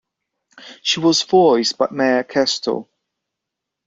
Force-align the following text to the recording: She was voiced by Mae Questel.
She 0.81 0.99
was 0.99 1.21
voiced 1.21 1.77
by 1.77 1.89
Mae 1.91 2.23
Questel. 2.23 2.87